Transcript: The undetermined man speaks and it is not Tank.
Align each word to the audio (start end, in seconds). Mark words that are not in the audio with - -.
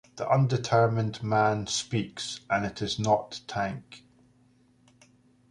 The 0.15 0.27
undetermined 0.27 1.21
man 1.21 1.67
speaks 1.67 2.39
and 2.49 2.65
it 2.65 2.81
is 2.81 2.97
not 2.97 3.41
Tank. 3.45 4.03